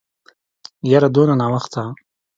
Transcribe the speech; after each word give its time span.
يره 0.91 1.09
دونه 1.15 1.33
ناوخته. 1.41 1.83